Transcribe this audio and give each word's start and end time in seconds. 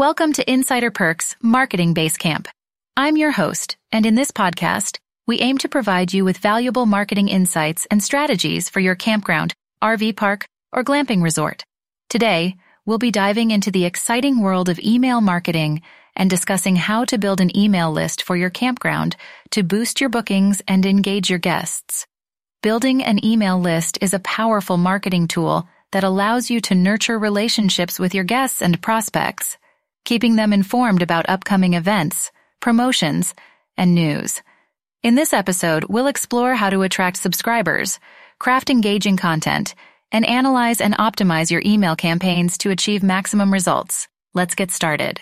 Welcome 0.00 0.32
to 0.32 0.50
Insider 0.50 0.90
Perks 0.90 1.36
Marketing 1.42 1.94
Basecamp. 1.94 2.46
I'm 2.96 3.18
your 3.18 3.32
host, 3.32 3.76
and 3.92 4.06
in 4.06 4.14
this 4.14 4.30
podcast, 4.30 4.96
we 5.26 5.40
aim 5.40 5.58
to 5.58 5.68
provide 5.68 6.14
you 6.14 6.24
with 6.24 6.38
valuable 6.38 6.86
marketing 6.86 7.28
insights 7.28 7.86
and 7.90 8.02
strategies 8.02 8.70
for 8.70 8.80
your 8.80 8.94
campground, 8.94 9.52
RV 9.84 10.16
park, 10.16 10.46
or 10.72 10.84
glamping 10.84 11.22
resort. 11.22 11.64
Today, 12.08 12.56
we'll 12.86 12.96
be 12.96 13.10
diving 13.10 13.50
into 13.50 13.70
the 13.70 13.84
exciting 13.84 14.40
world 14.40 14.70
of 14.70 14.78
email 14.78 15.20
marketing 15.20 15.82
and 16.16 16.30
discussing 16.30 16.76
how 16.76 17.04
to 17.04 17.18
build 17.18 17.42
an 17.42 17.54
email 17.54 17.92
list 17.92 18.22
for 18.22 18.38
your 18.38 18.48
campground 18.48 19.16
to 19.50 19.62
boost 19.62 20.00
your 20.00 20.08
bookings 20.08 20.62
and 20.66 20.86
engage 20.86 21.28
your 21.28 21.38
guests. 21.38 22.06
Building 22.62 23.04
an 23.04 23.22
email 23.22 23.60
list 23.60 23.98
is 24.00 24.14
a 24.14 24.20
powerful 24.20 24.78
marketing 24.78 25.28
tool 25.28 25.68
that 25.92 26.04
allows 26.04 26.50
you 26.50 26.58
to 26.62 26.74
nurture 26.74 27.18
relationships 27.18 27.98
with 27.98 28.14
your 28.14 28.24
guests 28.24 28.62
and 28.62 28.80
prospects, 28.80 29.58
keeping 30.04 30.36
them 30.36 30.52
informed 30.52 31.02
about 31.02 31.28
upcoming 31.28 31.74
events, 31.74 32.30
promotions, 32.60 33.34
and 33.76 33.94
news. 33.94 34.42
In 35.02 35.14
this 35.14 35.32
episode, 35.32 35.84
we'll 35.84 36.08
explore 36.08 36.54
how 36.54 36.70
to 36.70 36.82
attract 36.82 37.16
subscribers, 37.16 37.98
craft 38.38 38.70
engaging 38.70 39.16
content, 39.16 39.74
and 40.12 40.26
analyze 40.26 40.80
and 40.80 40.94
optimize 40.94 41.50
your 41.50 41.62
email 41.64 41.96
campaigns 41.96 42.58
to 42.58 42.70
achieve 42.70 43.02
maximum 43.02 43.52
results. 43.52 44.08
Let's 44.34 44.54
get 44.54 44.70
started. 44.70 45.20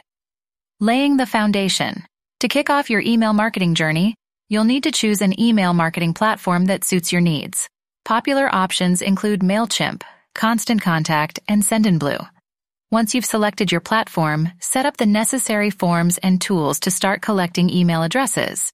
Laying 0.81 1.17
the 1.17 1.27
foundation. 1.27 2.05
To 2.41 2.49
kick 2.49 2.71
off 2.71 2.91
your 2.91 3.01
email 3.01 3.33
marketing 3.33 3.75
journey, 3.75 4.15
you'll 4.49 4.65
need 4.65 4.85
to 4.85 4.93
choose 4.93 5.23
an 5.23 5.39
email 5.41 5.75
marketing 5.75 6.15
platform 6.15 6.67
that 6.67 6.85
suits 6.85 7.13
your 7.13 7.21
needs. 7.21 7.69
Popular 8.05 8.53
options 8.55 9.03
include 9.03 9.41
MailChimp, 9.41 10.03
Constant 10.35 10.81
Contact, 10.81 11.41
and 11.49 11.63
Sendinblue. 11.63 12.29
Once 12.91 13.15
you've 13.15 13.23
selected 13.23 13.71
your 13.71 13.83
platform, 13.83 14.51
set 14.61 14.87
up 14.87 14.97
the 14.97 15.05
necessary 15.05 15.69
forms 15.69 16.17
and 16.19 16.41
tools 16.41 16.81
to 16.81 16.91
start 16.91 17.21
collecting 17.21 17.69
email 17.69 18.03
addresses. 18.03 18.73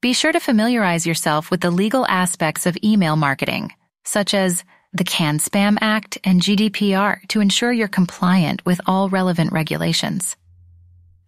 Be 0.00 0.12
sure 0.12 0.30
to 0.30 0.38
familiarize 0.38 1.04
yourself 1.04 1.50
with 1.50 1.60
the 1.60 1.72
legal 1.72 2.06
aspects 2.06 2.66
of 2.66 2.78
email 2.84 3.16
marketing, 3.16 3.72
such 4.04 4.32
as 4.32 4.62
the 4.92 5.02
CAN-SPAM 5.02 5.76
Act 5.80 6.18
and 6.22 6.40
GDPR 6.40 7.26
to 7.30 7.40
ensure 7.40 7.72
you're 7.72 7.88
compliant 7.88 8.64
with 8.64 8.80
all 8.86 9.08
relevant 9.08 9.50
regulations. 9.50 10.36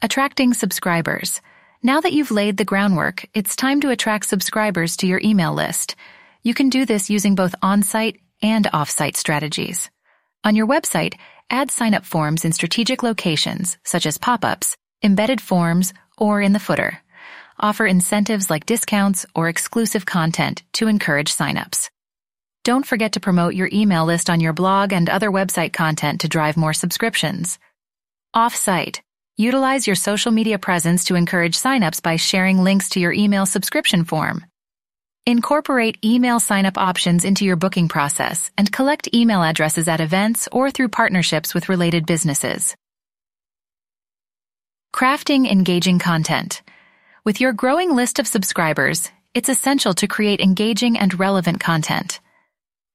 Attracting 0.00 0.54
subscribers. 0.54 1.40
Now 1.82 2.00
that 2.00 2.12
you've 2.12 2.30
laid 2.30 2.58
the 2.58 2.64
groundwork, 2.64 3.26
it's 3.34 3.56
time 3.56 3.80
to 3.80 3.90
attract 3.90 4.26
subscribers 4.26 4.96
to 4.98 5.06
your 5.08 5.20
email 5.24 5.52
list. 5.52 5.96
You 6.44 6.54
can 6.54 6.68
do 6.68 6.86
this 6.86 7.10
using 7.10 7.34
both 7.34 7.56
on-site 7.60 8.20
and 8.40 8.68
off-site 8.72 9.16
strategies. 9.16 9.90
On 10.42 10.56
your 10.56 10.66
website, 10.66 11.14
add 11.50 11.70
sign-up 11.70 12.06
forms 12.06 12.46
in 12.46 12.52
strategic 12.52 13.02
locations, 13.02 13.76
such 13.84 14.06
as 14.06 14.16
pop-ups, 14.16 14.74
embedded 15.02 15.40
forms, 15.40 15.92
or 16.16 16.40
in 16.40 16.54
the 16.54 16.58
footer. 16.58 17.02
Offer 17.58 17.86
incentives 17.86 18.48
like 18.48 18.64
discounts 18.64 19.26
or 19.34 19.48
exclusive 19.50 20.06
content 20.06 20.62
to 20.74 20.88
encourage 20.88 21.30
sign-ups. 21.30 21.90
Don't 22.64 22.86
forget 22.86 23.12
to 23.12 23.20
promote 23.20 23.54
your 23.54 23.68
email 23.70 24.06
list 24.06 24.30
on 24.30 24.40
your 24.40 24.54
blog 24.54 24.94
and 24.94 25.10
other 25.10 25.30
website 25.30 25.74
content 25.74 26.22
to 26.22 26.28
drive 26.28 26.56
more 26.56 26.72
subscriptions. 26.72 27.58
Off-site. 28.32 29.02
Utilize 29.36 29.86
your 29.86 29.96
social 29.96 30.32
media 30.32 30.58
presence 30.58 31.04
to 31.04 31.16
encourage 31.16 31.54
sign-ups 31.54 32.00
by 32.00 32.16
sharing 32.16 32.64
links 32.64 32.90
to 32.90 33.00
your 33.00 33.12
email 33.12 33.44
subscription 33.44 34.04
form. 34.04 34.44
Incorporate 35.26 35.98
email 36.02 36.40
sign-up 36.40 36.78
options 36.78 37.26
into 37.26 37.44
your 37.44 37.56
booking 37.56 37.88
process 37.88 38.50
and 38.56 38.72
collect 38.72 39.14
email 39.14 39.42
addresses 39.42 39.86
at 39.86 40.00
events 40.00 40.48
or 40.50 40.70
through 40.70 40.88
partnerships 40.88 41.54
with 41.54 41.68
related 41.68 42.06
businesses. 42.06 42.74
Crafting 44.94 45.46
engaging 45.48 45.98
content. 45.98 46.62
With 47.22 47.38
your 47.38 47.52
growing 47.52 47.94
list 47.94 48.18
of 48.18 48.26
subscribers, 48.26 49.10
it's 49.34 49.50
essential 49.50 49.92
to 49.94 50.08
create 50.08 50.40
engaging 50.40 50.98
and 50.98 51.20
relevant 51.20 51.60
content. 51.60 52.18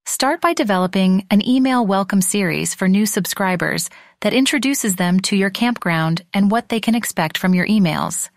Start 0.07 0.41
by 0.41 0.53
developing 0.53 1.27
an 1.29 1.47
email 1.47 1.85
welcome 1.85 2.21
series 2.21 2.73
for 2.73 2.87
new 2.87 3.05
subscribers 3.05 3.89
that 4.21 4.33
introduces 4.33 4.95
them 4.95 5.19
to 5.21 5.35
your 5.35 5.51
campground 5.51 6.23
and 6.33 6.49
what 6.49 6.69
they 6.69 6.79
can 6.79 6.95
expect 6.95 7.37
from 7.37 7.53
your 7.53 7.67
emails. 7.67 8.29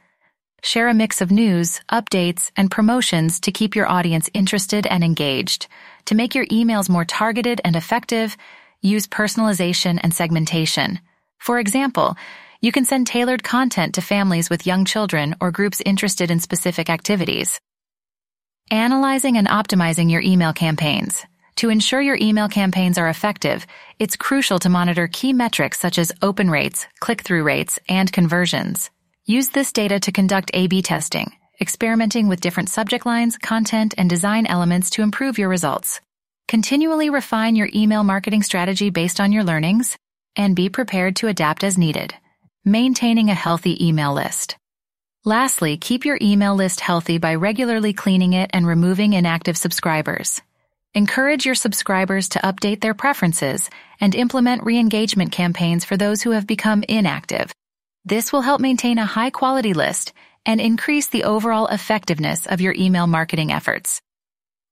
Share 0.63 0.89
a 0.89 0.95
mix 0.95 1.21
of 1.21 1.31
news, 1.31 1.81
updates, 1.91 2.51
and 2.57 2.71
promotions 2.71 3.41
to 3.41 3.53
keep 3.53 3.77
your 3.77 3.89
audience 3.89 4.29
interested 4.35 4.87
and 4.87 5.05
engaged. 5.05 5.69
To 6.07 6.15
make 6.15 6.35
your 6.35 6.47
emails 6.47 6.91
more 6.91 7.05
targeted 7.05 7.61
and 7.65 7.77
effective, 7.77 8.37
use 8.83 9.07
personalization 9.07 10.01
and 10.03 10.13
segmentation. 10.13 10.99
For 11.39 11.61
example, 11.61 12.17
you 12.61 12.73
can 12.73 12.85
send 12.85 13.07
tailored 13.07 13.45
content 13.45 13.95
to 13.95 14.01
families 14.01 14.51
with 14.51 14.67
young 14.67 14.85
children 14.85 15.37
or 15.41 15.53
groups 15.53 15.81
interested 15.87 16.31
in 16.31 16.41
specific 16.41 16.91
activities. 16.91 17.61
Analyzing 18.71 19.37
and 19.37 19.47
optimizing 19.47 20.11
your 20.11 20.23
email 20.23 20.53
campaigns. 20.53 21.25
To 21.57 21.71
ensure 21.71 22.01
your 22.01 22.19
email 22.21 22.49
campaigns 22.49 22.99
are 22.99 23.09
effective, 23.09 23.65
it's 23.99 24.17
crucial 24.17 24.59
to 24.59 24.69
monitor 24.69 25.09
key 25.11 25.33
metrics 25.33 25.79
such 25.79 25.99
as 25.99 26.13
open 26.21 26.51
rates, 26.51 26.87
click-through 26.99 27.45
rates, 27.45 27.79
and 27.89 28.13
conversions. 28.13 28.91
Use 29.31 29.49
this 29.51 29.73
data 29.73 30.01
to 30.01 30.11
conduct 30.11 30.51
A-B 30.55 30.81
testing, 30.81 31.31
experimenting 31.61 32.29
with 32.29 32.41
different 32.41 32.71
subject 32.71 33.05
lines, 33.05 33.37
content, 33.37 33.93
and 33.99 34.09
design 34.09 34.47
elements 34.47 34.89
to 34.89 35.03
improve 35.03 35.37
your 35.37 35.51
results. 35.51 36.01
Continually 36.49 37.11
refine 37.11 37.55
your 37.55 37.69
email 37.75 38.05
marketing 38.05 38.43
strategy 38.43 38.89
based 38.89 39.21
on 39.21 39.31
your 39.31 39.45
learnings, 39.45 39.99
and 40.35 40.57
be 40.57 40.71
prepared 40.71 41.17
to 41.17 41.29
adapt 41.29 41.63
as 41.63 41.77
needed. 41.77 42.15
Maintaining 42.65 43.29
a 43.29 43.35
healthy 43.35 43.87
email 43.87 44.15
list. 44.15 44.57
Lastly, 45.27 45.77
keep 45.77 46.07
your 46.07 46.17
email 46.23 46.55
list 46.55 46.81
healthy 46.81 47.19
by 47.19 47.35
regularly 47.35 47.93
cleaning 47.93 48.33
it 48.33 48.49
and 48.55 48.67
removing 48.67 49.13
inactive 49.13 49.59
subscribers. 49.59 50.41
Encourage 50.95 51.45
your 51.45 51.55
subscribers 51.55 52.31
to 52.31 52.39
update 52.39 52.81
their 52.81 52.95
preferences 52.95 53.69
and 54.01 54.15
implement 54.15 54.65
re-engagement 54.65 55.33
campaigns 55.33 55.85
for 55.85 55.99
those 55.99 56.23
who 56.23 56.31
have 56.31 56.47
become 56.47 56.83
inactive. 56.89 57.53
This 58.09 58.33
will 58.33 58.41
help 58.41 58.63
maintain 58.63 58.97
a 58.97 59.05
high 59.05 59.29
quality 59.29 59.75
list 59.75 60.15
and 60.47 60.63
increase 60.63 61.09
the 61.09 61.25
overall 61.25 61.67
effectiveness 61.67 62.47
of 62.47 62.63
your 62.63 62.73
email 62.73 63.07
marketing 63.07 63.53
efforts. 63.53 64.01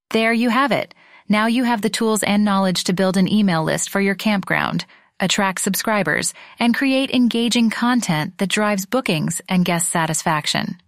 There 0.09 0.33
you 0.33 0.49
have 0.49 0.73
it. 0.73 0.95
Now 1.29 1.47
you 1.47 1.65
have 1.65 1.83
the 1.83 1.91
tools 1.91 2.23
and 2.23 2.47
knowledge 2.47 2.85
to 2.85 2.95
build 2.95 3.19
an 3.19 3.31
email 3.31 3.63
list 3.63 3.91
for 3.91 4.01
your 4.01 4.15
campground, 4.15 4.87
attract 5.21 5.61
subscribers, 5.61 6.33
and 6.59 6.75
create 6.75 7.11
engaging 7.11 7.69
content 7.69 8.39
that 8.39 8.49
drives 8.49 8.87
bookings 8.87 9.43
and 9.51 9.67
guest 9.67 9.91
satisfaction. 9.91 10.79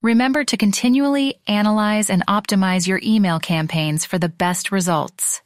Remember 0.00 0.44
to 0.44 0.56
continually 0.56 1.40
analyze 1.48 2.08
and 2.08 2.24
optimize 2.28 2.86
your 2.86 3.00
email 3.02 3.40
campaigns 3.40 4.04
for 4.04 4.16
the 4.16 4.28
best 4.28 4.70
results. 4.70 5.42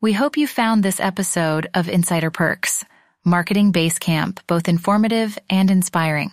We 0.00 0.12
hope 0.12 0.36
you 0.38 0.48
found 0.48 0.82
this 0.82 0.98
episode 0.98 1.68
of 1.72 1.88
Insider 1.88 2.32
Perks 2.32 2.84
Marketing 3.28 3.72
Basecamp 3.72 4.38
both 4.46 4.68
informative 4.68 5.38
and 5.50 5.70
inspiring. 5.70 6.32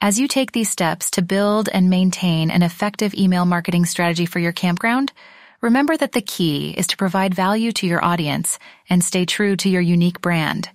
As 0.00 0.18
you 0.18 0.28
take 0.28 0.52
these 0.52 0.70
steps 0.70 1.10
to 1.12 1.22
build 1.22 1.68
and 1.68 1.90
maintain 1.90 2.50
an 2.50 2.62
effective 2.62 3.14
email 3.14 3.44
marketing 3.44 3.84
strategy 3.84 4.26
for 4.26 4.38
your 4.38 4.52
campground, 4.52 5.12
remember 5.60 5.96
that 5.96 6.12
the 6.12 6.22
key 6.22 6.70
is 6.70 6.86
to 6.88 6.96
provide 6.96 7.34
value 7.34 7.70
to 7.72 7.86
your 7.86 8.04
audience 8.04 8.58
and 8.88 9.04
stay 9.04 9.26
true 9.26 9.56
to 9.56 9.68
your 9.68 9.82
unique 9.82 10.20
brand. 10.20 10.70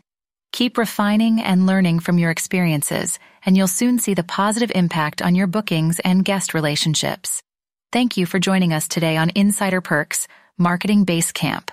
Keep 0.51 0.77
refining 0.77 1.41
and 1.41 1.65
learning 1.65 1.99
from 1.99 2.19
your 2.19 2.29
experiences, 2.29 3.17
and 3.45 3.57
you'll 3.57 3.67
soon 3.67 3.99
see 3.99 4.13
the 4.13 4.23
positive 4.23 4.71
impact 4.75 5.21
on 5.21 5.33
your 5.33 5.47
bookings 5.47 5.99
and 5.99 6.25
guest 6.25 6.53
relationships. 6.53 7.41
Thank 7.91 8.15
you 8.15 8.25
for 8.25 8.37
joining 8.37 8.73
us 8.73 8.87
today 8.87 9.17
on 9.17 9.31
Insider 9.35 9.81
Perks 9.81 10.27
Marketing 10.57 11.05
Basecamp. 11.05 11.69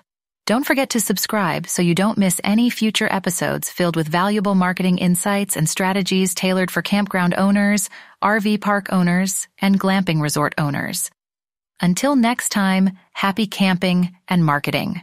Don't 0.49 0.65
forget 0.65 0.89
to 0.91 1.01
subscribe 1.01 1.67
so 1.67 1.83
you 1.83 1.95
don't 1.95 2.17
miss 2.17 2.41
any 2.43 2.71
future 2.71 3.07
episodes 3.13 3.69
filled 3.69 3.97
with 3.97 4.09
valuable 4.09 4.55
marketing 4.55 4.97
insights 4.97 5.59
and 5.59 5.69
strategies 5.69 6.35
tailored 6.35 6.71
for 6.71 6.81
campground 6.81 7.35
owners, 7.35 7.91
RV 8.25 8.63
park 8.63 8.91
owners, 8.91 9.47
and 9.61 9.79
glamping 9.79 10.23
resort 10.23 10.55
owners. 10.57 11.11
Until 11.83 12.17
next 12.17 12.49
time, 12.49 12.93
happy 13.13 13.47
camping 13.47 14.17
and 14.27 14.43
marketing. 14.43 15.03